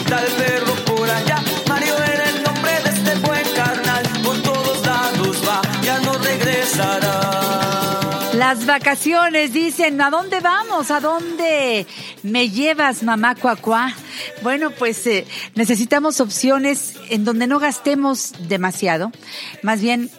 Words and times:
este. 0.00 0.60
Las 8.40 8.64
vacaciones 8.64 9.52
dicen, 9.52 10.00
¿a 10.00 10.08
dónde 10.08 10.40
vamos? 10.40 10.90
¿A 10.90 11.00
dónde 11.00 11.86
me 12.22 12.48
llevas, 12.48 13.02
mamá 13.02 13.34
cuacuá? 13.34 13.94
Bueno, 14.42 14.70
pues 14.70 15.06
eh, 15.06 15.26
necesitamos 15.54 16.20
opciones 16.20 16.94
en 17.10 17.24
donde 17.24 17.46
no 17.46 17.58
gastemos 17.58 18.32
demasiado, 18.48 19.12
más 19.62 19.82
bien 19.82 20.10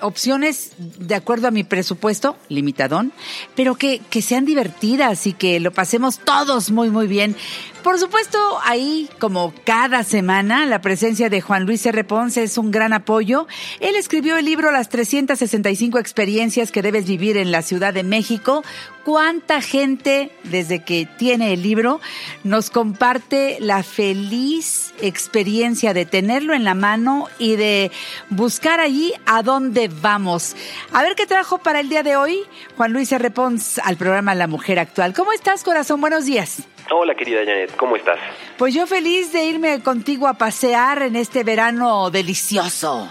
opciones 0.00 0.72
de 0.78 1.14
acuerdo 1.14 1.48
a 1.48 1.50
mi 1.50 1.64
presupuesto, 1.64 2.36
limitadón, 2.48 3.12
pero 3.54 3.74
que, 3.74 4.00
que 4.10 4.22
sean 4.22 4.44
divertidas 4.44 5.26
y 5.26 5.32
que 5.32 5.60
lo 5.60 5.72
pasemos 5.72 6.18
todos 6.18 6.70
muy, 6.70 6.90
muy 6.90 7.06
bien. 7.06 7.36
Por 7.82 7.98
supuesto, 7.98 8.38
ahí, 8.62 9.08
como 9.18 9.54
cada 9.64 10.04
semana, 10.04 10.66
la 10.66 10.82
presencia 10.82 11.30
de 11.30 11.40
Juan 11.40 11.64
Luis 11.64 11.84
R. 11.86 12.04
Ponce 12.04 12.42
es 12.42 12.58
un 12.58 12.70
gran 12.70 12.92
apoyo. 12.92 13.46
Él 13.80 13.96
escribió 13.96 14.36
el 14.36 14.44
libro 14.44 14.70
Las 14.70 14.90
365 14.90 15.98
experiencias 15.98 16.72
que 16.72 16.82
debes 16.82 17.06
vivir 17.06 17.38
en 17.38 17.50
la 17.50 17.62
Ciudad 17.62 17.94
de 17.94 18.02
México. 18.02 18.62
¿Cuánta 19.04 19.62
gente, 19.62 20.30
desde 20.44 20.84
que 20.84 21.08
tiene 21.18 21.54
el 21.54 21.62
libro, 21.62 22.00
nos 22.44 22.68
comparte 22.68 23.56
la 23.60 23.82
feliz 23.82 24.92
experiencia 25.00 25.94
de 25.94 26.04
tenerlo 26.04 26.52
en 26.52 26.64
la 26.64 26.74
mano 26.74 27.28
y 27.38 27.56
de 27.56 27.90
buscar 28.28 28.80
allí 28.80 29.14
a 29.24 29.42
dónde 29.42 29.88
vamos? 29.88 30.54
A 30.92 31.02
ver 31.02 31.14
qué 31.14 31.26
trajo 31.26 31.58
para 31.58 31.80
el 31.80 31.88
día 31.88 32.02
de 32.02 32.16
hoy 32.16 32.40
Juan 32.76 32.92
Luis 32.92 33.10
R. 33.10 33.30
Ponce 33.30 33.80
al 33.82 33.96
programa 33.96 34.34
La 34.34 34.46
Mujer 34.46 34.78
Actual. 34.78 35.14
¿Cómo 35.14 35.32
estás, 35.32 35.64
corazón? 35.64 36.00
Buenos 36.02 36.26
días. 36.26 36.62
Hola 36.92 37.14
querida 37.14 37.40
Janet, 37.44 37.76
¿cómo 37.76 37.94
estás? 37.94 38.18
Pues 38.58 38.74
yo 38.74 38.84
feliz 38.84 39.32
de 39.32 39.44
irme 39.44 39.80
contigo 39.80 40.26
a 40.26 40.34
pasear 40.34 41.02
en 41.02 41.14
este 41.14 41.44
verano 41.44 42.10
delicioso. 42.10 43.08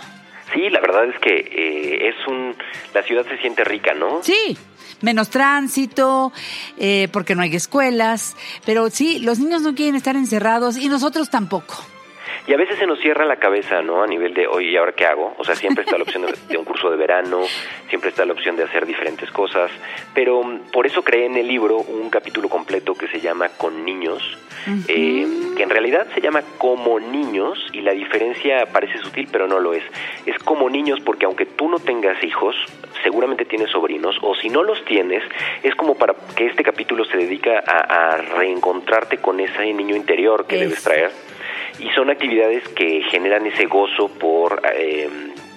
Sí, 0.54 0.70
la 0.70 0.82
verdad 0.82 1.06
es 1.06 1.18
que 1.20 1.34
eh, 1.34 2.10
es 2.10 2.28
un... 2.28 2.56
La 2.94 3.04
ciudad 3.04 3.26
se 3.26 3.38
siente 3.38 3.64
rica, 3.64 3.94
¿no? 3.94 4.22
Sí, 4.22 4.58
menos 5.02 5.30
tránsito, 5.30 6.34
eh, 6.78 7.08
porque 7.14 7.36
no 7.36 7.42
hay 7.42 7.56
escuelas, 7.56 8.36
pero 8.66 8.90
sí, 8.90 9.20
los 9.20 9.40
niños 9.40 9.62
no 9.62 9.74
quieren 9.76 9.96
estar 9.96 10.18
encerrados 10.18 10.76
y 10.76 10.90
nosotros 10.90 11.30
tampoco. 11.30 11.76
Y 12.50 12.54
a 12.54 12.58
veces 12.58 12.80
se 12.80 12.88
nos 12.88 13.00
cierra 13.00 13.26
la 13.26 13.36
cabeza, 13.36 13.84
¿no? 13.84 14.02
A 14.02 14.08
nivel 14.08 14.34
de, 14.34 14.48
oye, 14.48 14.72
¿y 14.72 14.76
ahora 14.76 14.94
qué 14.94 15.06
hago? 15.06 15.36
O 15.38 15.44
sea, 15.44 15.54
siempre 15.54 15.84
está 15.84 16.00
la 16.00 16.04
opción 16.04 16.26
de, 16.26 16.58
un 16.58 16.66
curso 16.66 16.90
de 16.90 16.98
verano, 16.98 17.44
siempre 17.90 18.10
está 18.10 18.26
la 18.26 18.34
opción 18.34 18.56
de 18.56 18.64
hacer 18.64 18.88
diferentes 18.88 19.30
cosas, 19.30 19.70
pero 20.16 20.42
mm, 20.42 20.72
por 20.72 20.88
eso 20.88 21.04
creé 21.04 21.28
en 21.28 21.38
el 21.38 21.48
libro 21.48 21.78
un 21.78 22.10
capítulo 22.10 22.50
completo 22.50 22.96
que 22.96 23.08
se 23.08 23.20
llama 23.20 23.50
Con 23.50 23.86
Niños, 23.86 24.24
eh, 24.88 25.28
que 25.56 25.62
en 25.62 25.70
realidad 25.70 26.08
se 26.16 26.22
llama 26.22 26.42
Como 26.58 27.00
Niños, 27.00 27.68
y 27.72 27.82
la 27.82 27.92
diferencia 27.92 28.66
parece 28.66 28.98
sutil, 28.98 29.30
pero 29.32 29.48
no 29.48 29.60
lo 29.60 29.76
es. 29.76 29.84
Es 30.26 30.40
como 30.40 30.72
niños 30.72 31.00
porque 31.02 31.28
aunque 31.28 31.46
tú 31.46 31.70
no 31.70 31.78
tengas 31.78 32.24
hijos, 32.24 32.56
seguramente 33.04 33.46
tienes 33.46 33.70
sobrinos, 33.70 34.18
o 34.24 34.34
si 34.34 34.50
no 34.50 34.64
los 34.64 34.84
tienes, 34.86 35.22
es 35.62 35.76
como 35.76 36.00
para 36.00 36.16
que 36.36 36.48
este 36.48 36.64
capítulo 36.64 37.06
se 37.06 37.16
dedica 37.16 37.64
a, 37.64 38.14
a 38.14 38.18
reencontrarte 38.18 39.18
con 39.18 39.40
ese 39.40 39.72
niño 39.72 39.96
interior 39.96 40.48
que 40.48 40.58
debes 40.58 40.82
traer 40.82 41.12
y 41.80 41.90
son 41.92 42.10
actividades 42.10 42.68
que 42.70 43.02
generan 43.10 43.46
ese 43.46 43.66
gozo 43.66 44.08
por 44.08 44.62
eh, 44.74 45.10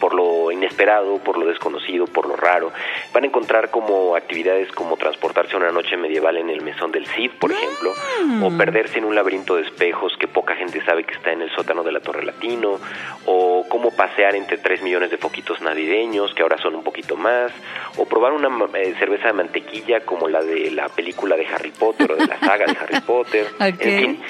por 0.03 0.15
lo 0.15 0.51
inesperado, 0.51 1.19
por 1.19 1.39
lo 1.39 1.47
desconocido, 1.47 2.09
por 2.09 2.27
lo 2.27 2.35
raro. 2.35 2.73
Van 3.13 3.23
a 3.23 3.27
encontrar 3.29 3.71
como 3.71 4.17
actividades 4.17 4.73
como 4.73 4.97
transportarse 4.97 5.57
una 5.57 5.71
noche 5.71 5.97
medieval 5.97 6.39
en 6.39 6.51
el 6.51 6.61
mesón 6.61 6.91
del 6.91 7.07
Cid, 7.07 7.31
por 7.39 7.53
ejemplo, 7.53 7.93
o 8.43 8.51
perderse 8.51 8.99
en 8.99 9.05
un 9.05 9.15
laberinto 9.15 9.55
de 9.55 9.63
espejos 9.63 10.13
que 10.19 10.27
poca 10.27 10.57
gente 10.57 10.85
sabe 10.85 11.05
que 11.05 11.15
está 11.15 11.31
en 11.31 11.43
el 11.43 11.53
sótano 11.53 11.85
de 11.85 11.93
la 11.93 12.01
Torre 12.01 12.25
Latino, 12.25 12.81
o 13.27 13.65
cómo 13.69 13.95
pasear 13.95 14.35
entre 14.35 14.59
tres 14.59 14.83
millones 14.83 15.09
de 15.13 15.19
foquitos 15.19 15.61
navideños, 15.63 16.35
que 16.35 16.43
ahora 16.43 16.59
son 16.59 16.75
un 16.75 16.83
poquito 16.83 17.17
más, 17.17 17.53
o 17.97 18.05
probar 18.05 18.33
una 18.33 18.49
eh, 18.75 18.97
cerveza 18.99 19.29
de 19.29 19.35
mantequilla 19.35 20.01
como 20.01 20.27
la 20.29 20.43
de 20.43 20.73
la 20.73 20.89
película 20.89 21.37
de 21.37 21.47
Harry 21.47 21.71
Potter 21.71 22.11
o 22.11 22.17
de 22.17 22.27
la 22.27 22.41
saga 22.41 22.67
de 22.67 22.77
Harry 22.77 23.01
Potter. 23.07 23.47
En 23.61 23.79
fin, 23.79 24.21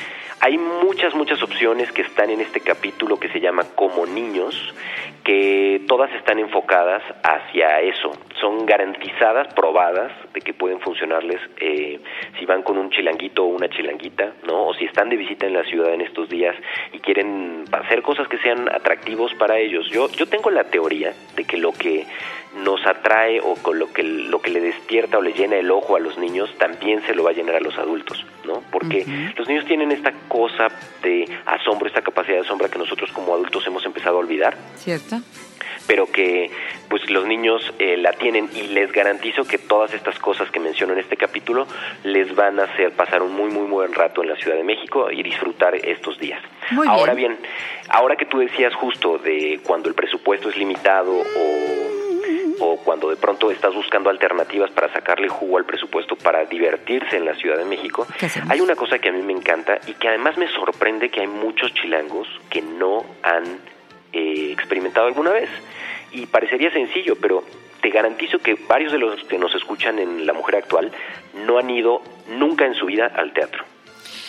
hay 0.43 0.59
muchas, 0.59 1.15
muchas 1.15 1.41
opciones 1.41 1.93
que 1.93 2.03
están 2.03 2.29
en 2.29 2.41
este 2.41 2.59
capítulo 2.59 3.17
que 3.17 3.29
se 3.29 3.39
llama 3.39 3.63
Como 3.77 4.07
Niños, 4.07 4.75
que 5.23 5.83
todas 5.87 6.13
están 6.15 6.41
enfocadas 6.41 7.01
hacia 7.23 7.81
eso. 7.81 8.11
Son 8.41 8.67
garantizadas, 8.67 9.55
probadas, 9.55 10.11
de 10.35 10.41
que 10.41 10.53
pueden 10.53 10.81
funcionarles 10.81 11.41
eh, 11.61 12.01
si 12.41 12.45
van 12.45 12.65
con 12.65 12.77
un 12.77 12.91
chilanguito 12.91 13.45
o 13.45 13.47
una 13.47 13.69
chilanguita, 13.69 14.33
¿no? 14.45 14.67
O 14.67 14.75
si 14.75 14.85
están 14.85 15.11
de 15.11 15.17
visita 15.17 15.47
en 15.47 15.53
la 15.53 15.63
ciudad 15.63 15.95
en 15.95 16.01
estos 16.01 16.29
días 16.29 16.57
y 16.93 16.99
quieren 16.99 17.65
hacer 17.71 18.03
cosas 18.03 18.27
que 18.27 18.39
sean 18.39 18.69
atractivos 18.69 19.33
para 19.35 19.59
ellos. 19.59 19.89
Yo, 19.91 20.11
yo 20.11 20.27
tengo 20.27 20.51
la 20.51 20.65
teoría 20.65 21.15
de 21.37 21.45
que 21.45 21.57
lo 21.57 21.71
que 21.71 22.05
nos 22.65 22.85
atrae 22.87 23.41
o 23.41 23.55
con 23.55 23.79
lo 23.79 23.93
que 23.93 24.03
lo 24.03 24.43
que 24.43 24.51
le 24.51 24.61
despierta 24.61 25.19
o 25.19 25.23
le 25.23 25.33
llena 25.33 25.57
el 25.57 25.71
ojo 25.71 25.97
a 25.97 26.01
los 26.01 26.19
niños 26.19 26.53
también 26.59 27.01
se 27.07 27.15
lo 27.15 27.25
va 27.25 27.31
a 27.31 27.33
llenar 27.33 27.57
a 27.57 27.61
los 27.61 27.79
adultos, 27.79 28.27
¿no? 28.45 28.63
Porque 28.71 29.33
los 29.37 29.49
niños 29.49 29.65
tienen 29.67 29.93
esta 29.93 30.13
cosa 30.29 30.69
de 31.03 31.29
asombro, 31.47 31.87
esta 31.87 32.03
capacidad 32.03 32.37
de 32.37 32.43
asombro 32.43 32.71
que 32.71 32.79
nosotros 32.79 33.11
como 33.13 33.35
adultos 33.35 33.67
hemos 33.67 33.85
empezado 33.85 34.17
a 34.17 34.21
olvidar. 34.21 34.57
¿Cierto? 34.77 35.21
pero 35.87 36.07
que 36.07 36.51
pues 36.89 37.09
los 37.11 37.27
niños 37.27 37.63
eh, 37.79 37.97
la 37.97 38.13
tienen 38.13 38.49
y 38.55 38.69
les 38.69 38.93
garantizo 38.93 39.45
que 39.45 39.59
todas 39.59 39.93
estas 39.95 40.19
cosas 40.19 40.51
que 40.51 40.61
menciono 40.61 40.93
en 40.93 41.01
este 41.01 41.17
capítulo 41.17 41.67
les 42.05 42.35
van 42.35 42.61
a 42.61 42.65
hacer 42.65 42.93
pasar 42.93 43.23
un 43.23 43.33
muy 43.33 43.51
muy 43.51 43.69
buen 43.69 43.93
rato 43.93 44.23
en 44.23 44.29
la 44.29 44.37
Ciudad 44.37 44.57
de 44.57 44.65
México 44.65 45.11
y 45.11 45.23
disfrutar 45.23 45.75
estos 45.75 46.19
días. 46.19 46.41
Muy 46.71 46.87
ahora 46.87 47.15
bien, 47.15 47.37
ahora 47.89 48.17
que 48.17 48.27
tú 48.27 48.39
decías 48.39 48.75
justo 48.75 49.19
de 49.19 49.61
cuando 49.65 49.89
el 49.89 49.95
presupuesto 49.95 50.49
es 50.49 50.57
limitado 50.57 51.13
o 51.13 51.92
o 52.65 52.77
cuando 52.77 53.11
de 53.11 53.17
pronto 53.17 53.51
estás 53.51 53.75
buscando 53.75 54.09
alternativas 54.09 54.71
para 54.71 54.93
sacarle 54.93 55.29
jugo 55.29 55.59
al 55.59 55.65
presupuesto 55.65 56.15
para 56.15 56.45
divertirse 56.45 57.17
en 57.17 57.25
la 57.25 57.35
Ciudad 57.35 57.59
de 57.59 57.65
México, 57.65 58.07
hay 58.49 58.61
una 58.61 58.77
cosa 58.77 59.01
que 59.01 59.09
a 59.09 59.13
mí 59.13 59.21
me 59.21 59.33
encanta 59.33 59.79
y 59.89 59.95
que 59.95 60.07
además 60.07 60.39
me 60.39 60.47
sorprende 60.47 61.11
que 61.11 61.23
hay 61.23 61.27
muchos 61.27 61.75
chilangos 61.75 62.29
que 62.49 62.63
no 62.63 63.05
han 63.25 63.45
eh, 64.13 64.53
experimentado 64.53 65.09
alguna 65.09 65.31
vez. 65.31 65.51
Y 66.13 66.27
parecería 66.27 66.71
sencillo, 66.71 67.17
pero 67.21 67.43
te 67.81 67.91
garantizo 67.91 68.39
que 68.39 68.55
varios 68.69 68.93
de 68.93 68.99
los 68.99 69.25
que 69.25 69.39
nos 69.39 69.53
escuchan 69.57 69.99
en 69.99 70.25
La 70.25 70.33
Mujer 70.33 70.57
Actual 70.57 70.93
no 71.47 71.59
han 71.59 71.69
ido 71.69 72.03
nunca 72.29 72.65
en 72.65 72.75
su 72.75 72.87
vida 72.87 73.11
al 73.13 73.33
teatro. 73.33 73.65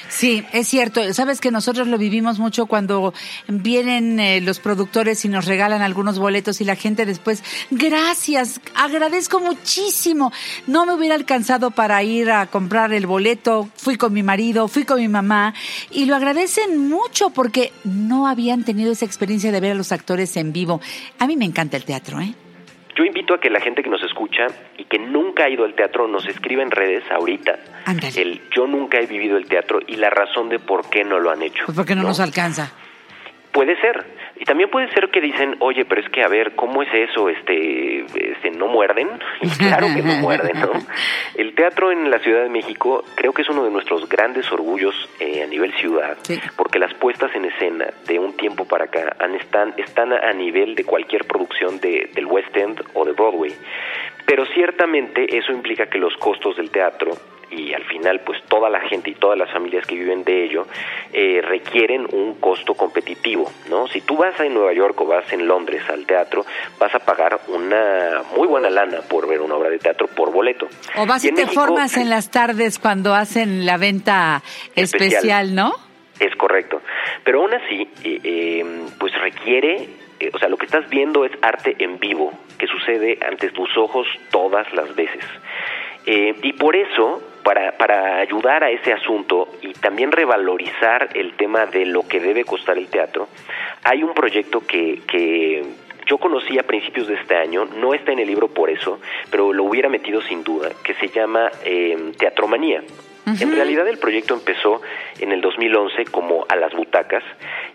Sí, 0.09 0.45
es 0.51 0.67
cierto. 0.67 1.13
Sabes 1.13 1.41
que 1.41 1.51
nosotros 1.51 1.87
lo 1.87 1.97
vivimos 1.97 2.39
mucho 2.39 2.65
cuando 2.65 3.13
vienen 3.47 4.19
eh, 4.19 4.41
los 4.41 4.59
productores 4.59 5.23
y 5.25 5.29
nos 5.29 5.45
regalan 5.45 5.81
algunos 5.81 6.19
boletos 6.19 6.61
y 6.61 6.65
la 6.65 6.75
gente 6.75 7.05
después, 7.05 7.43
gracias, 7.71 8.61
agradezco 8.75 9.39
muchísimo. 9.39 10.31
No 10.67 10.85
me 10.85 10.93
hubiera 10.93 11.15
alcanzado 11.15 11.71
para 11.71 12.03
ir 12.03 12.31
a 12.31 12.47
comprar 12.47 12.93
el 12.93 13.07
boleto, 13.07 13.69
fui 13.75 13.97
con 13.97 14.13
mi 14.13 14.23
marido, 14.23 14.67
fui 14.67 14.83
con 14.83 14.99
mi 14.99 15.07
mamá 15.07 15.53
y 15.91 16.05
lo 16.05 16.15
agradecen 16.15 16.89
mucho 16.89 17.29
porque 17.31 17.71
no 17.83 18.27
habían 18.27 18.63
tenido 18.63 18.91
esa 18.91 19.05
experiencia 19.05 19.51
de 19.51 19.59
ver 19.59 19.71
a 19.71 19.75
los 19.75 19.91
actores 19.91 20.35
en 20.37 20.53
vivo. 20.53 20.81
A 21.19 21.27
mí 21.27 21.37
me 21.37 21.45
encanta 21.45 21.77
el 21.77 21.85
teatro, 21.85 22.21
¿eh? 22.21 22.35
Yo 22.95 23.03
invito 23.03 23.33
a 23.33 23.39
que 23.39 23.49
la 23.49 23.59
gente 23.59 23.81
que 23.81 23.89
nos 23.89 24.03
escucha 24.03 24.47
y 24.77 24.85
que 24.85 24.99
nunca 24.99 25.45
ha 25.45 25.49
ido 25.49 25.65
al 25.65 25.73
teatro 25.73 26.07
nos 26.07 26.27
escriba 26.27 26.61
en 26.61 26.71
redes 26.71 27.03
ahorita. 27.09 27.59
El 28.15 28.41
yo 28.55 28.67
nunca 28.67 28.99
he 28.99 29.07
vivido 29.07 29.37
el 29.37 29.47
teatro 29.47 29.79
y 29.87 29.95
la 29.95 30.09
razón 30.09 30.49
de 30.49 30.59
por 30.59 30.89
qué 30.89 31.03
no 31.03 31.19
lo 31.19 31.31
han 31.31 31.41
hecho. 31.41 31.63
Pues 31.65 31.75
porque 31.75 31.95
no, 31.95 32.03
nos 32.03 32.19
alcanza. 32.19 32.71
Puede 33.53 33.79
ser. 33.79 34.03
Y 34.35 34.45
también 34.45 34.69
puede 34.71 34.91
ser 34.93 35.09
que 35.09 35.21
dicen, 35.21 35.55
oye, 35.59 35.85
pero 35.85 36.01
es 36.01 36.09
que 36.09 36.23
a 36.23 36.27
ver, 36.27 36.55
¿cómo 36.55 36.81
es 36.81 36.89
eso? 36.91 37.29
Este, 37.29 37.99
este 37.99 38.49
¿no 38.49 38.67
muerden? 38.67 39.07
Y 39.41 39.49
claro 39.49 39.87
que 39.95 40.01
no 40.01 40.13
muerden, 40.15 40.59
¿no? 40.59 40.71
El 41.35 41.53
teatro 41.53 41.91
en 41.91 42.09
la 42.09 42.17
Ciudad 42.17 42.41
de 42.43 42.49
México 42.49 43.03
creo 43.15 43.31
que 43.31 43.43
es 43.43 43.49
uno 43.49 43.63
de 43.63 43.69
nuestros 43.69 44.09
grandes 44.09 44.51
orgullos 44.51 44.95
eh, 45.19 45.43
a 45.43 45.47
nivel 45.47 45.71
ciudad, 45.73 46.17
porque 46.57 46.79
las 46.79 46.93
puestas 46.95 47.33
en 47.35 47.45
escena 47.45 47.85
de 48.07 48.17
un 48.17 48.35
tiempo 48.35 48.65
para 48.65 48.85
acá 48.85 49.15
han, 49.19 49.35
están, 49.35 49.75
están 49.77 50.13
a 50.13 50.33
nivel 50.33 50.73
de 50.75 50.83
cualquier 50.83 51.25
producción 51.25 51.79
de, 51.79 52.09
del 52.13 52.25
West 52.25 52.55
End 52.57 52.81
o 52.95 53.05
de 53.05 53.11
Broadway. 53.11 53.53
Pero 54.25 54.45
ciertamente 54.47 55.37
eso 55.37 55.51
implica 55.51 55.85
que 55.87 55.99
los 55.99 56.15
costos 56.17 56.57
del 56.57 56.71
teatro 56.71 57.11
y 57.55 57.73
al 57.73 57.83
final 57.85 58.21
pues 58.25 58.41
toda 58.47 58.69
la 58.69 58.81
gente 58.81 59.11
y 59.11 59.15
todas 59.15 59.37
las 59.37 59.51
familias 59.51 59.85
que 59.85 59.95
viven 59.95 60.23
de 60.23 60.45
ello 60.45 60.65
eh, 61.11 61.41
requieren 61.41 62.07
un 62.11 62.35
costo 62.35 62.73
competitivo, 62.73 63.51
¿no? 63.69 63.87
Si 63.87 64.01
tú 64.01 64.17
vas 64.17 64.39
en 64.39 64.53
Nueva 64.53 64.73
York 64.73 64.99
o 65.01 65.05
vas 65.05 65.31
en 65.31 65.47
Londres 65.47 65.83
al 65.89 66.05
teatro, 66.05 66.45
vas 66.79 66.93
a 66.95 66.99
pagar 66.99 67.39
una 67.47 68.23
muy 68.35 68.47
buena 68.47 68.69
lana 68.69 69.01
por 69.01 69.27
ver 69.27 69.41
una 69.41 69.55
obra 69.55 69.69
de 69.69 69.79
teatro 69.79 70.07
por 70.07 70.31
boleto. 70.31 70.67
O 70.95 71.05
vas 71.05 71.23
y, 71.25 71.31
te 71.31 71.47
formas 71.47 71.97
en 71.97 72.09
las 72.09 72.31
tardes 72.31 72.79
cuando 72.79 73.13
hacen 73.13 73.65
la 73.65 73.77
venta 73.77 74.41
especial, 74.75 75.53
¿no? 75.53 75.73
Es 76.19 76.35
correcto. 76.35 76.81
Pero 77.23 77.41
aún 77.41 77.53
así, 77.53 77.87
eh, 78.03 78.19
eh, 78.23 78.65
pues 78.99 79.13
requiere 79.19 80.03
o 80.33 80.39
sea, 80.39 80.47
lo 80.47 80.55
que 80.55 80.67
estás 80.67 80.89
viendo 80.89 81.25
es 81.25 81.33
arte 81.41 81.75
en 81.79 81.99
vivo, 81.99 82.31
que 82.57 82.65
sucede 82.65 83.19
ante 83.27 83.49
tus 83.49 83.75
ojos 83.77 84.07
todas 84.31 84.71
las 84.73 84.95
veces. 84.95 85.25
y 86.05 86.53
por 86.53 86.77
eso 86.77 87.21
para, 87.83 88.19
ayudar 88.19 88.63
a 88.63 88.69
ese 88.69 88.93
asunto 88.93 89.49
y 89.61 89.73
también 89.73 90.13
revalorizar 90.13 91.09
el 91.15 91.33
tema 91.33 91.65
de 91.65 91.85
lo 91.85 92.07
que 92.07 92.21
debe 92.21 92.45
costar 92.45 92.77
el 92.77 92.87
teatro, 92.87 93.27
hay 93.83 94.03
un 94.03 94.13
proyecto 94.13 94.65
que, 94.65 95.01
que 95.05 95.65
yo 96.05 96.17
conocí 96.17 96.57
a 96.57 96.63
principios 96.63 97.07
de 97.07 97.15
este 97.15 97.35
año, 97.35 97.65
no 97.65 97.93
está 97.93 98.13
en 98.13 98.19
el 98.19 98.27
libro 98.27 98.47
por 98.47 98.69
eso, 98.69 99.01
pero 99.29 99.51
lo 99.51 99.65
hubiera 99.65 99.89
metido 99.89 100.21
sin 100.21 100.45
duda, 100.45 100.69
que 100.81 100.93
se 100.93 101.09
llama 101.09 101.51
eh, 101.65 102.13
Teatromanía. 102.17 102.83
En 103.25 103.51
realidad 103.51 103.87
el 103.87 103.97
proyecto 103.97 104.33
empezó 104.33 104.81
en 105.19 105.31
el 105.31 105.41
2011 105.41 106.05
como 106.05 106.45
a 106.49 106.55
las 106.55 106.73
butacas 106.73 107.23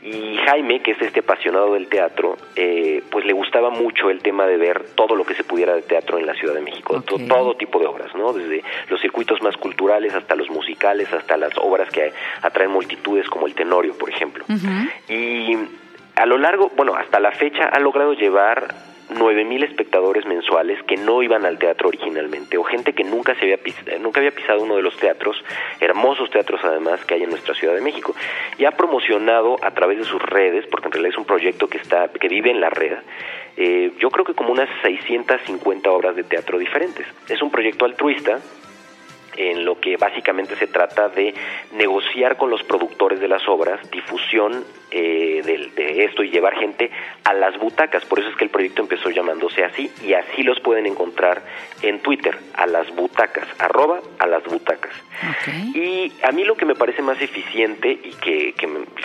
y 0.02 0.36
Jaime, 0.44 0.82
que 0.82 0.92
es 0.92 1.00
este 1.00 1.20
apasionado 1.20 1.74
del 1.74 1.88
teatro, 1.88 2.36
eh, 2.54 3.02
pues 3.10 3.24
le 3.24 3.32
gustaba 3.32 3.70
mucho 3.70 4.10
el 4.10 4.20
tema 4.22 4.46
de 4.46 4.56
ver 4.56 4.84
todo 4.94 5.16
lo 5.16 5.24
que 5.24 5.34
se 5.34 5.44
pudiera 5.44 5.74
de 5.74 5.82
teatro 5.82 6.18
en 6.18 6.26
la 6.26 6.34
Ciudad 6.34 6.54
de 6.54 6.60
México, 6.60 7.02
todo 7.02 7.56
tipo 7.56 7.78
de 7.78 7.86
obras, 7.86 8.14
¿no? 8.14 8.32
Desde 8.32 8.62
los 8.88 9.00
circuitos 9.00 9.40
más 9.42 9.56
culturales 9.56 10.14
hasta 10.14 10.34
los 10.34 10.50
musicales, 10.50 11.12
hasta 11.12 11.36
las 11.36 11.52
obras 11.56 11.88
que 11.90 12.12
atraen 12.42 12.70
multitudes 12.70 13.28
como 13.28 13.46
el 13.46 13.54
Tenorio, 13.54 13.96
por 13.96 14.10
ejemplo. 14.10 14.44
Y 15.08 15.56
a 16.14 16.26
lo 16.26 16.36
largo, 16.36 16.70
bueno, 16.76 16.94
hasta 16.94 17.20
la 17.20 17.32
fecha 17.32 17.64
ha 17.64 17.78
logrado 17.78 18.12
llevar 18.12 18.74
nueve 19.10 19.44
mil 19.44 19.62
espectadores 19.62 20.26
mensuales 20.26 20.82
que 20.84 20.96
no 20.96 21.22
iban 21.22 21.44
al 21.44 21.58
teatro 21.58 21.88
originalmente 21.88 22.58
o 22.58 22.64
gente 22.64 22.92
que 22.92 23.04
nunca 23.04 23.34
se 23.34 23.42
había 23.42 23.58
pisado, 23.58 23.98
nunca 24.00 24.20
había 24.20 24.32
pisado 24.32 24.62
uno 24.62 24.76
de 24.76 24.82
los 24.82 24.96
teatros 24.96 25.42
hermosos 25.80 26.30
teatros 26.30 26.60
además 26.64 27.04
que 27.04 27.14
hay 27.14 27.22
en 27.22 27.30
nuestra 27.30 27.54
Ciudad 27.54 27.74
de 27.74 27.80
México 27.80 28.14
y 28.58 28.64
ha 28.64 28.72
promocionado 28.72 29.56
a 29.62 29.70
través 29.72 29.98
de 29.98 30.04
sus 30.04 30.22
redes 30.22 30.66
porque 30.66 30.86
en 30.86 30.92
realidad 30.92 31.12
es 31.12 31.18
un 31.18 31.24
proyecto 31.24 31.68
que 31.68 31.78
está 31.78 32.08
que 32.08 32.28
vive 32.28 32.50
en 32.50 32.60
la 32.60 32.70
red 32.70 32.98
eh, 33.60 33.92
yo 33.98 34.08
creo 34.10 34.24
que 34.24 34.34
como 34.34 34.52
unas 34.52 34.68
650 34.82 35.90
obras 35.90 36.14
de 36.14 36.22
teatro 36.22 36.58
diferentes. 36.58 37.04
Es 37.28 37.42
un 37.42 37.50
proyecto 37.50 37.86
altruista 37.86 38.38
en 39.38 39.64
lo 39.64 39.80
que 39.80 39.96
básicamente 39.96 40.56
se 40.56 40.66
trata 40.66 41.08
de 41.08 41.32
negociar 41.72 42.36
con 42.36 42.50
los 42.50 42.62
productores 42.64 43.20
de 43.20 43.28
las 43.28 43.46
obras, 43.48 43.88
difusión 43.90 44.64
eh, 44.90 45.42
de, 45.44 46.04
esto 46.04 46.22
y 46.22 46.30
llevar 46.30 46.54
gente 46.56 46.90
a 47.24 47.34
las 47.34 47.58
butacas. 47.58 48.04
Por 48.04 48.18
eso 48.18 48.28
es 48.30 48.36
que 48.36 48.44
el 48.44 48.50
proyecto 48.50 48.82
empezó 48.82 49.10
llamándose 49.10 49.64
así 49.64 49.90
y 50.02 50.14
así 50.14 50.42
los 50.42 50.60
pueden 50.60 50.86
encontrar 50.86 51.42
en 51.82 52.00
Twitter, 52.00 52.36
a 52.54 52.66
las 52.66 52.94
butacas, 52.94 53.46
arroba 53.58 54.00
a 54.18 54.26
las 54.26 54.42
butacas. 54.44 54.92
Y 55.74 56.12
a 56.22 56.32
mí 56.32 56.44
lo 56.44 56.56
que 56.56 56.64
me 56.64 56.74
parece 56.74 57.02
más 57.02 57.20
eficiente 57.20 57.90
y 57.90 58.12
que, 58.14 58.54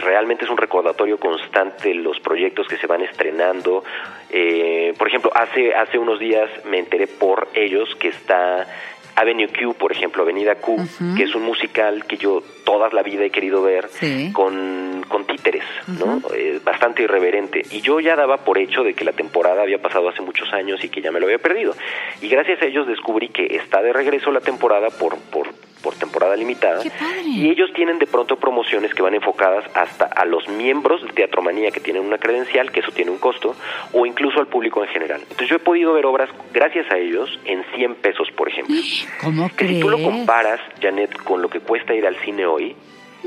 realmente 0.03 0.45
es 0.45 0.51
un 0.51 0.57
recordatorio 0.57 1.19
constante 1.19 1.89
de 1.89 1.95
los 1.95 2.19
proyectos 2.19 2.67
que 2.67 2.77
se 2.77 2.87
van 2.87 3.01
estrenando, 3.01 3.83
eh, 4.29 4.93
por 4.97 5.07
ejemplo, 5.07 5.31
hace, 5.35 5.75
hace 5.75 5.97
unos 5.97 6.19
días 6.19 6.49
me 6.65 6.79
enteré 6.79 7.07
por 7.07 7.47
ellos 7.53 7.93
que 7.95 8.09
está 8.09 8.67
Avenue 9.15 9.47
Q, 9.47 9.75
por 9.75 9.91
ejemplo, 9.91 10.23
Avenida 10.23 10.55
Q, 10.55 10.77
que 11.15 11.23
es 11.23 11.35
un 11.35 11.43
musical 11.43 12.05
que 12.05 12.17
yo 12.17 12.41
toda 12.73 12.89
la 12.89 13.03
vida 13.03 13.23
he 13.23 13.29
querido 13.29 13.61
ver 13.61 13.87
con, 14.33 15.05
con 15.07 15.25
títeres, 15.25 15.63
¿no? 15.87 16.21
Eh, 16.35 16.59
bastante 16.63 17.03
irreverente. 17.03 17.61
Y 17.69 17.81
yo 17.81 17.99
ya 17.99 18.15
daba 18.15 18.37
por 18.37 18.57
hecho 18.57 18.83
de 18.83 18.95
que 18.95 19.05
la 19.05 19.11
temporada 19.11 19.61
había 19.61 19.79
pasado 19.79 20.09
hace 20.09 20.21
muchos 20.21 20.51
años 20.53 20.83
y 20.83 20.89
que 20.89 21.01
ya 21.01 21.11
me 21.11 21.19
lo 21.19 21.27
había 21.27 21.37
perdido. 21.37 21.75
Y 22.21 22.29
gracias 22.29 22.61
a 22.63 22.65
ellos 22.65 22.87
descubrí 22.87 23.29
que 23.29 23.45
está 23.57 23.83
de 23.83 23.93
regreso 23.93 24.31
la 24.31 24.41
temporada 24.41 24.89
por, 24.89 25.17
por 25.17 25.49
por 25.83 25.93
temporada 25.95 26.35
limitada. 26.35 26.81
Y 27.25 27.49
ellos 27.49 27.69
tienen 27.75 27.99
de 27.99 28.07
pronto 28.07 28.37
promociones 28.37 28.93
que 28.95 29.03
van 29.03 29.13
enfocadas 29.13 29.65
hasta 29.75 30.05
a 30.05 30.25
los 30.25 30.47
miembros 30.47 31.03
de 31.03 31.09
Teatromanía 31.09 31.71
que 31.71 31.81
tienen 31.81 32.03
una 32.03 32.17
credencial, 32.17 32.71
que 32.71 32.79
eso 32.79 32.91
tiene 32.91 33.11
un 33.11 33.17
costo, 33.19 33.53
o 33.91 34.05
incluso 34.05 34.39
al 34.39 34.47
público 34.47 34.81
en 34.81 34.89
general. 34.89 35.19
Entonces 35.21 35.49
yo 35.49 35.57
he 35.57 35.59
podido 35.59 35.93
ver 35.93 36.05
obras 36.05 36.29
gracias 36.53 36.89
a 36.89 36.97
ellos 36.97 37.37
en 37.43 37.63
100 37.75 37.95
pesos, 37.95 38.31
por 38.31 38.47
ejemplo. 38.47 38.75
¿Cómo 39.21 39.53
que 39.55 39.67
si 39.67 39.79
tú 39.81 39.89
lo 39.89 40.01
comparas, 40.01 40.61
Janet, 40.81 41.15
con 41.23 41.41
lo 41.41 41.49
que 41.49 41.59
cuesta 41.59 41.93
ir 41.93 42.07
al 42.07 42.15
cine 42.23 42.45
hoy, 42.45 42.62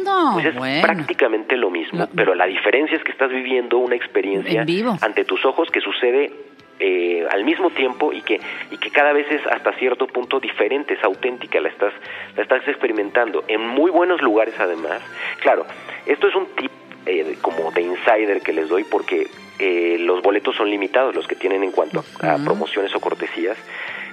no, 0.04 0.32
pues 0.34 0.46
es 0.46 0.82
prácticamente 0.82 1.56
lo 1.56 1.70
mismo, 1.70 2.06
pero 2.14 2.34
la 2.34 2.46
diferencia 2.46 2.96
es 2.96 3.02
que 3.02 3.12
estás 3.12 3.30
viviendo 3.30 3.78
una 3.78 3.96
experiencia 3.96 4.64
ante 5.00 5.24
tus 5.24 5.44
ojos 5.44 5.70
que 5.70 5.80
sucede 5.80 6.30
eh, 6.78 7.26
al 7.30 7.44
mismo 7.44 7.70
tiempo 7.70 8.12
y 8.12 8.20
que 8.20 8.38
y 8.70 8.76
que 8.76 8.90
cada 8.90 9.14
vez 9.14 9.26
es 9.30 9.40
hasta 9.46 9.72
cierto 9.72 10.06
punto 10.06 10.38
diferente, 10.38 10.94
es 10.94 11.02
auténtica, 11.02 11.58
la 11.60 11.70
estás 11.70 11.94
la 12.36 12.42
estás 12.42 12.68
experimentando 12.68 13.44
en 13.48 13.66
muy 13.66 13.90
buenos 13.90 14.20
lugares 14.20 14.54
además. 14.58 15.00
Claro, 15.40 15.64
esto 16.04 16.28
es 16.28 16.34
un 16.34 16.46
tip 16.54 16.70
eh, 17.06 17.38
como 17.40 17.70
de 17.70 17.82
insider 17.82 18.42
que 18.42 18.52
les 18.52 18.68
doy 18.68 18.84
porque 18.84 19.28
eh, 19.58 19.96
los 20.00 20.20
boletos 20.22 20.54
son 20.54 20.68
limitados, 20.68 21.14
los 21.14 21.26
que 21.26 21.34
tienen 21.34 21.64
en 21.64 21.70
cuanto 21.70 22.04
a, 22.20 22.36
promociones 22.36 22.94
o 22.94 23.00
cortesías. 23.00 23.56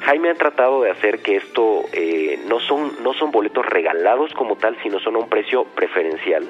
Jaime 0.05 0.29
ha 0.29 0.35
tratado 0.35 0.81
de 0.81 0.91
hacer 0.91 1.19
que 1.19 1.37
esto 1.37 1.85
no 2.47 2.59
son 2.59 3.03
no 3.03 3.13
son 3.13 3.31
boletos 3.31 3.65
regalados 3.65 4.33
como 4.33 4.55
tal, 4.55 4.77
sino 4.83 4.99
son 4.99 5.15
a 5.15 5.19
un 5.19 5.29
precio 5.29 5.63
preferencial 5.63 6.47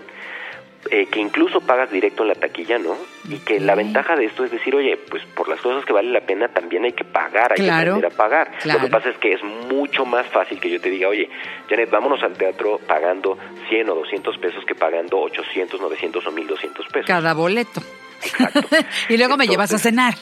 eh, 0.91 1.05
que 1.05 1.21
incluso 1.21 1.61
pagas 1.61 1.89
directo 1.91 2.23
en 2.23 2.29
la 2.29 2.35
taquilla, 2.35 2.77
¿no? 2.77 2.97
Y 3.29 3.37
que 3.39 3.59
la 3.61 3.73
ventaja 3.73 4.17
de 4.17 4.25
esto 4.25 4.43
es 4.43 4.51
decir, 4.51 4.75
oye, 4.75 4.97
pues 4.97 5.23
por 5.27 5.47
las 5.47 5.61
cosas 5.61 5.85
que 5.85 5.93
vale 5.93 6.11
la 6.11 6.21
pena 6.21 6.49
también 6.49 6.83
hay 6.83 6.91
que 6.91 7.05
pagar, 7.05 7.53
hay 7.53 7.63
que 7.63 7.71
aprender 7.71 8.05
a 8.05 8.09
pagar. 8.09 8.51
Lo 8.65 8.79
que 8.79 8.87
pasa 8.87 9.09
es 9.09 9.17
que 9.17 9.33
es 9.33 9.41
mucho 9.43 10.05
más 10.05 10.27
fácil 10.27 10.59
que 10.59 10.69
yo 10.69 10.81
te 10.81 10.89
diga, 10.89 11.07
oye, 11.07 11.29
Janet, 11.69 11.89
vámonos 11.89 12.21
al 12.21 12.33
teatro 12.33 12.79
pagando 12.85 13.37
100 13.69 13.89
o 13.91 13.95
200 13.95 14.37
pesos 14.39 14.65
que 14.65 14.75
pagando 14.75 15.19
800, 15.19 15.79
900 15.79 16.27
o 16.27 16.31
1200 16.31 16.87
pesos. 16.87 17.07
Cada 17.07 17.33
boleto. 17.33 17.81
y 19.09 19.17
luego 19.17 19.37
me 19.37 19.47
llevas 19.47 19.73
a 19.73 19.77
cenar. 19.77 20.13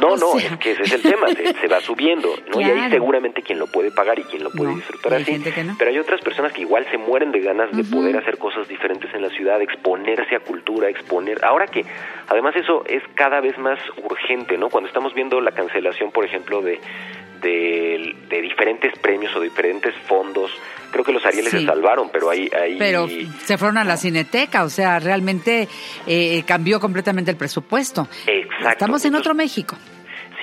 No, 0.00 0.16
no, 0.16 0.38
es 0.38 0.56
que 0.58 0.72
ese 0.72 0.82
es 0.82 0.92
el 0.92 1.02
tema, 1.02 1.26
se, 1.28 1.68
va 1.68 1.80
subiendo, 1.80 2.34
¿no? 2.52 2.60
Y 2.60 2.64
ahí 2.64 2.90
seguramente 2.90 3.42
quien 3.42 3.58
lo 3.58 3.66
puede 3.66 3.90
pagar 3.90 4.18
y 4.18 4.24
quien 4.24 4.44
lo 4.44 4.50
puede 4.50 4.74
disfrutar 4.74 5.14
así. 5.14 5.42
Pero 5.78 5.90
hay 5.90 5.98
otras 5.98 6.20
personas 6.20 6.52
que 6.52 6.62
igual 6.62 6.86
se 6.90 6.98
mueren 6.98 7.32
de 7.32 7.40
ganas 7.40 7.70
de 7.72 7.84
poder 7.84 8.16
hacer 8.16 8.38
cosas 8.38 8.68
diferentes 8.68 9.12
en 9.14 9.22
la 9.22 9.30
ciudad, 9.30 9.60
exponerse 9.60 10.36
a 10.36 10.40
cultura, 10.40 10.88
exponer. 10.88 11.44
Ahora 11.44 11.66
que 11.66 11.84
además 12.28 12.54
eso 12.56 12.84
es 12.86 13.02
cada 13.14 13.40
vez 13.40 13.56
más 13.58 13.78
urgente, 14.02 14.56
¿no? 14.58 14.68
Cuando 14.68 14.88
estamos 14.88 15.14
viendo 15.14 15.40
la 15.40 15.52
cancelación, 15.52 16.10
por 16.10 16.24
ejemplo, 16.24 16.60
de 16.62 16.80
de, 17.40 18.14
diferentes 18.42 18.98
premios 18.98 19.34
o 19.36 19.40
diferentes 19.40 19.94
fondos. 20.06 20.50
Creo 20.90 21.04
que 21.04 21.12
los 21.12 21.24
Arieles 21.24 21.50
se 21.50 21.64
salvaron, 21.64 22.10
pero 22.12 22.30
ahí, 22.30 22.48
ahí... 22.56 22.76
Pero 22.78 23.08
se 23.08 23.58
fueron 23.58 23.78
a 23.78 23.84
la 23.84 23.96
cineteca, 23.96 24.62
o 24.62 24.70
sea, 24.70 25.00
realmente 25.00 25.68
eh, 26.06 26.44
cambió 26.46 26.78
completamente 26.78 27.30
el 27.32 27.36
presupuesto. 27.36 28.08
Exacto. 28.26 28.68
Estamos 28.68 29.04
en 29.04 29.16
otro 29.16 29.34
México. 29.34 29.76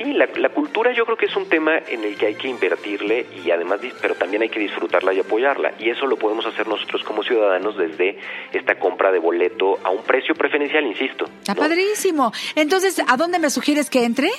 Sí, 0.01 0.13
la, 0.13 0.49
cultura 0.49 0.93
yo 0.93 1.05
creo 1.05 1.17
que 1.17 1.25
es 1.27 1.35
un 1.35 1.47
tema 1.47 1.77
en 1.77 2.03
el 2.03 2.17
que 2.17 2.27
hay 2.27 2.35
que 2.35 2.47
invertirle 2.47 3.27
y 3.43 3.51
además, 3.51 3.79
pero 4.01 4.15
también 4.15 4.41
hay 4.41 4.49
que 4.49 4.59
disfrutarla 4.59 5.13
y 5.13 5.19
apoyarla. 5.19 5.73
Y 5.79 5.89
eso 5.89 6.07
lo 6.07 6.17
podemos 6.17 6.45
hacer 6.45 6.67
nosotros 6.67 7.03
como 7.03 7.23
ciudadanos 7.23 7.77
desde 7.77 8.17
esta 8.51 8.79
compra 8.79 9.11
de 9.11 9.19
boleto 9.19 9.77
a 9.83 9.91
un 9.91 10.03
precio 10.03 10.33
preferencial, 10.33 10.85
insisto. 10.85 11.25
Está 11.25 11.53
padrísimo. 11.55 12.31
Entonces, 12.55 13.01
¿a 13.07 13.15
dónde 13.15 13.37
me 13.37 13.49
sugieres 13.49 13.89
que 13.89 14.03
entre? 14.03 14.29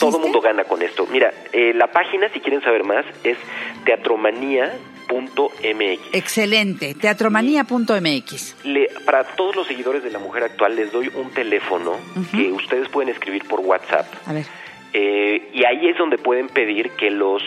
Todo 0.00 0.18
mundo 0.18 0.40
gana 0.40 0.64
con 0.64 0.82
esto. 0.82 1.06
Mira, 1.06 1.32
eh, 1.52 1.72
la 1.74 1.88
página, 1.88 2.28
si 2.30 2.40
quieren 2.40 2.62
saber 2.62 2.82
más, 2.82 3.04
es 3.22 3.36
teatromanía 3.84 4.72
MX. 5.12 6.14
Excelente, 6.14 6.94
teatromanía.mx. 6.94 8.56
para 9.04 9.24
todos 9.24 9.54
los 9.54 9.66
seguidores 9.66 10.02
de 10.02 10.10
la 10.10 10.18
mujer 10.18 10.44
actual 10.44 10.74
les 10.74 10.90
doy 10.90 11.10
un 11.14 11.30
teléfono 11.30 11.96
que 12.32 12.50
ustedes 12.52 12.88
pueden 12.88 13.10
escribir 13.10 13.44
por 13.46 13.60
WhatsApp. 13.60 14.06
A 14.26 14.32
ver. 14.32 14.46
Eh, 14.94 15.50
y 15.54 15.64
ahí 15.64 15.88
es 15.88 15.96
donde 15.96 16.18
pueden 16.18 16.48
pedir 16.48 16.90
que 16.90 17.10
los 17.10 17.42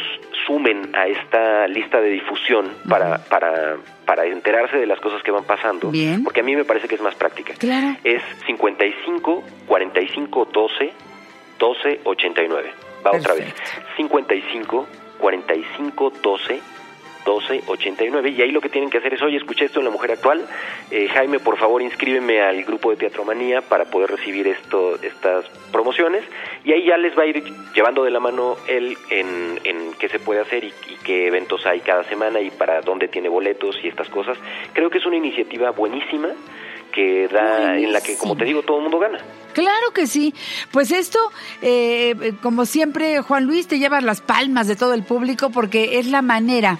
sumen 0.45 0.95
a 0.95 1.07
esta 1.07 1.67
lista 1.67 2.01
de 2.01 2.09
difusión 2.09 2.71
para, 2.89 3.19
para, 3.25 3.77
para 4.05 4.25
enterarse 4.25 4.77
de 4.77 4.85
las 4.85 4.99
cosas 4.99 5.21
que 5.23 5.31
van 5.31 5.43
pasando. 5.43 5.89
Bien. 5.91 6.23
Porque 6.23 6.41
a 6.41 6.43
mí 6.43 6.55
me 6.55 6.65
parece 6.65 6.87
que 6.87 6.95
es 6.95 7.01
más 7.01 7.15
práctica. 7.15 7.53
Claro. 7.57 7.97
Es 8.03 8.21
55 8.47 9.43
45 9.67 10.45
12 10.51 10.93
12 11.59 11.99
89. 12.03 12.71
Va 13.05 13.11
otra 13.11 13.33
vez. 13.33 13.53
55 13.97 14.87
45 15.19 16.13
12 16.21 16.61
1289 17.25 18.29
y 18.29 18.41
ahí 18.41 18.51
lo 18.51 18.61
que 18.61 18.69
tienen 18.69 18.89
que 18.89 18.99
hacer 18.99 19.13
es, 19.13 19.21
oye, 19.21 19.37
escuché 19.37 19.65
esto 19.65 19.79
en 19.79 19.85
La 19.85 19.91
Mujer 19.91 20.11
Actual, 20.11 20.45
eh, 20.91 21.07
Jaime, 21.07 21.39
por 21.39 21.57
favor 21.57 21.81
inscríbeme 21.81 22.41
al 22.41 22.63
grupo 22.63 22.91
de 22.91 22.97
Teatromanía 22.97 23.61
para 23.61 23.85
poder 23.85 24.11
recibir 24.11 24.47
esto, 24.47 25.01
estas 25.01 25.45
promociones 25.71 26.23
y 26.63 26.73
ahí 26.73 26.85
ya 26.85 26.97
les 26.97 27.17
va 27.17 27.23
a 27.23 27.25
ir 27.25 27.43
llevando 27.73 28.03
de 28.03 28.11
la 28.11 28.19
mano 28.19 28.57
él 28.67 28.97
en, 29.09 29.93
qué 29.99 30.09
se 30.09 30.19
puede 30.19 30.41
hacer 30.41 30.63
y, 30.63 30.73
qué 31.03 31.27
eventos 31.27 31.65
hay 31.65 31.79
cada 31.81 32.03
semana 32.03 32.39
y 32.41 32.49
para 32.49 32.81
dónde 32.81 33.07
tiene 33.07 33.29
boletos 33.29 33.75
y 33.83 33.87
estas 33.87 34.09
cosas. 34.09 34.37
Creo 34.73 34.89
que 34.89 34.97
es 34.97 35.05
una 35.05 35.15
iniciativa 35.15 35.71
buenísima 35.71 36.29
que 36.91 37.27
da, 37.27 37.77
en 37.77 37.91
la 37.91 38.01
que, 38.01 38.17
como 38.17 38.35
te 38.35 38.45
digo, 38.45 38.63
todo 38.63 38.77
el 38.77 38.83
mundo 38.83 38.99
gana. 38.99 39.19
Claro 39.53 39.91
que 39.93 40.07
sí. 40.07 40.33
Pues 40.71 40.91
esto, 40.91 41.19
eh, 41.61 42.33
como 42.41 42.65
siempre, 42.65 43.21
Juan 43.21 43.45
Luis, 43.45 43.67
te 43.67 43.79
lleva 43.79 44.01
las 44.01 44.21
palmas 44.21 44.67
de 44.67 44.75
todo 44.75 44.93
el 44.93 45.03
público 45.03 45.49
porque 45.49 45.99
es 45.99 46.07
la 46.07 46.21
manera 46.21 46.79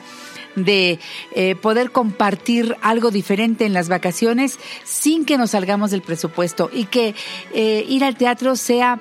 de 0.55 0.99
eh, 1.33 1.55
poder 1.55 1.91
compartir 1.91 2.75
algo 2.81 3.11
diferente 3.11 3.65
en 3.65 3.73
las 3.73 3.89
vacaciones 3.89 4.59
sin 4.83 5.25
que 5.25 5.37
nos 5.37 5.51
salgamos 5.51 5.91
del 5.91 6.01
presupuesto 6.01 6.69
y 6.71 6.85
que 6.85 7.15
eh, 7.53 7.85
ir 7.87 8.03
al 8.03 8.15
teatro 8.15 8.55
sea 8.55 8.99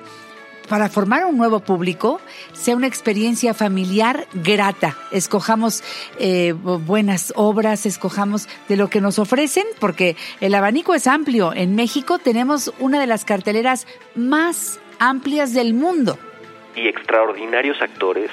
para 0.67 0.89
formar 0.89 1.25
un 1.25 1.37
nuevo 1.37 1.59
público 1.59 2.19
sea 2.53 2.75
una 2.75 2.87
experiencia 2.87 3.53
familiar 3.53 4.27
grata. 4.33 4.97
Escojamos 5.11 5.83
eh, 6.19 6.53
buenas 6.53 7.33
obras, 7.35 7.85
escojamos 7.85 8.47
de 8.67 8.77
lo 8.77 8.89
que 8.89 9.01
nos 9.01 9.19
ofrecen, 9.19 9.65
porque 9.79 10.15
el 10.41 10.55
abanico 10.55 10.93
es 10.95 11.07
amplio. 11.07 11.53
En 11.53 11.75
México 11.75 12.19
tenemos 12.19 12.73
una 12.79 12.99
de 12.99 13.07
las 13.07 13.25
carteleras 13.25 13.87
más 14.15 14.79
amplias 14.99 15.53
del 15.53 15.73
mundo. 15.73 16.17
Y 16.75 16.87
extraordinarios 16.87 17.81
actores 17.81 18.31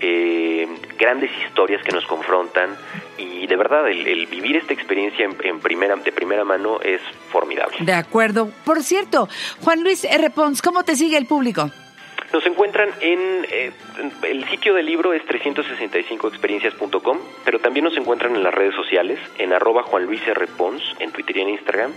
eh, 0.00 0.66
grandes 0.98 1.30
historias 1.46 1.82
que 1.82 1.92
nos 1.92 2.06
confrontan 2.06 2.76
y 3.18 3.46
de 3.46 3.56
verdad 3.56 3.88
el, 3.88 4.26
vivir 4.26 4.56
esta 4.56 4.72
experiencia 4.72 5.24
en, 5.24 5.60
primera 5.60 5.96
de 5.96 6.12
primera 6.12 6.44
mano 6.44 6.80
es 6.80 7.00
formidable. 7.30 7.76
De 7.80 7.92
acuerdo. 7.92 8.50
Por 8.64 8.82
cierto, 8.82 9.28
Juan 9.62 9.82
Luis 9.82 10.04
R. 10.04 10.30
Pons, 10.30 10.62
¿cómo 10.62 10.84
te 10.84 10.96
sigue 10.96 11.16
el 11.16 11.26
público? 11.26 11.70
Nos 12.34 12.44
encuentran 12.46 12.88
en 13.00 13.46
eh, 13.48 13.70
el 14.22 14.44
sitio 14.48 14.74
del 14.74 14.86
libro 14.86 15.12
es 15.12 15.22
365experiencias.com, 15.24 17.18
pero 17.44 17.60
también 17.60 17.84
nos 17.84 17.96
encuentran 17.96 18.34
en 18.34 18.42
las 18.42 18.52
redes 18.52 18.74
sociales, 18.74 19.20
en 19.38 19.52
arroba 19.52 19.84
Juan 19.84 20.06
Luis 20.06 20.20
R. 20.26 20.44
Pons, 20.48 20.82
en 20.98 21.12
Twitter 21.12 21.36
y 21.36 21.40
en 21.42 21.50
Instagram, 21.50 21.92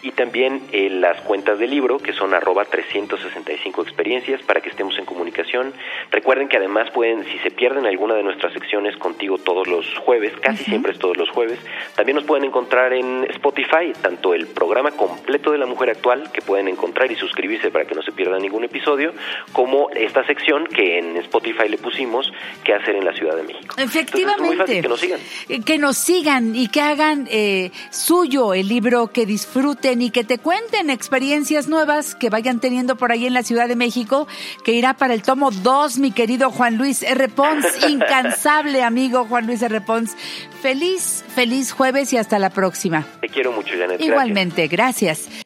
y 0.00 0.12
también 0.12 0.62
en 0.72 1.02
las 1.02 1.20
cuentas 1.20 1.58
del 1.58 1.70
libro, 1.70 1.98
que 1.98 2.14
son 2.14 2.32
arroba 2.32 2.64
365experiencias, 2.64 4.40
para 4.42 4.62
que 4.62 4.70
estemos 4.70 4.96
en 4.98 5.04
comunicación. 5.04 5.74
Recuerden 6.12 6.46
que 6.48 6.58
además 6.58 6.90
pueden, 6.90 7.24
si 7.24 7.38
se 7.38 7.50
pierden 7.50 7.86
alguna 7.86 8.14
de 8.14 8.22
nuestras 8.22 8.52
secciones 8.52 8.94
contigo 8.98 9.38
todos 9.38 9.66
los 9.66 9.86
jueves, 10.04 10.34
casi 10.42 10.62
siempre 10.64 10.92
es 10.92 10.98
todos 10.98 11.16
los 11.16 11.30
jueves, 11.30 11.58
también 11.96 12.16
nos 12.16 12.24
pueden 12.26 12.44
encontrar 12.44 12.92
en 12.92 13.24
Spotify, 13.30 13.94
tanto 14.02 14.34
el 14.34 14.46
programa 14.46 14.90
completo 14.90 15.52
de 15.52 15.58
la 15.58 15.64
mujer 15.64 15.88
actual, 15.88 16.30
que 16.30 16.42
pueden 16.42 16.68
encontrar 16.68 17.10
y 17.10 17.16
suscribirse 17.16 17.70
para 17.70 17.86
que 17.86 17.94
no 17.94 18.02
se 18.02 18.12
pierdan 18.12 18.42
ningún 18.42 18.62
episodio, 18.62 19.14
como 19.54 19.88
esta 19.90 20.22
sección 20.26 20.66
que 20.66 20.98
en 20.98 21.16
Spotify 21.16 21.70
le 21.70 21.78
pusimos 21.78 22.30
qué 22.62 22.74
hacer 22.74 22.94
en 22.94 23.06
la 23.06 23.14
Ciudad 23.14 23.34
de 23.34 23.44
México. 23.44 23.74
Efectivamente. 23.78 24.82
que 24.82 24.88
nos 24.88 25.00
sigan. 25.00 25.20
Eh, 25.48 25.60
que 25.64 25.78
nos 25.78 25.96
sigan 25.96 26.54
y 26.54 26.68
que 26.68 26.82
hagan 26.82 27.26
eh, 27.30 27.70
suyo 27.90 28.52
el 28.52 28.68
libro, 28.68 29.12
que 29.12 29.24
disfruten 29.24 30.02
y 30.02 30.10
que 30.10 30.24
te 30.24 30.36
cuenten 30.36 30.90
experiencias 30.90 31.68
nuevas 31.68 32.14
que 32.14 32.28
vayan 32.28 32.60
teniendo 32.60 32.96
por 32.96 33.12
ahí 33.12 33.26
en 33.26 33.32
la 33.32 33.42
Ciudad 33.42 33.66
de 33.66 33.76
México, 33.76 34.28
que 34.62 34.72
irá 34.72 34.92
para 34.92 35.14
el 35.14 35.22
tomo 35.22 35.50
2, 35.50 36.01
mi 36.02 36.10
querido 36.10 36.50
Juan 36.50 36.76
Luis 36.76 37.02
R. 37.02 37.28
Pons, 37.28 37.64
incansable 37.88 38.82
amigo 38.82 39.24
Juan 39.24 39.46
Luis 39.46 39.62
R. 39.62 39.80
Pons. 39.80 40.14
Feliz, 40.60 41.24
feliz 41.34 41.72
jueves 41.72 42.12
y 42.12 42.18
hasta 42.18 42.38
la 42.38 42.50
próxima. 42.50 43.06
Te 43.20 43.28
quiero 43.28 43.52
mucho, 43.52 43.74
Janet. 43.78 44.00
Igualmente, 44.00 44.66
gracias. 44.68 45.41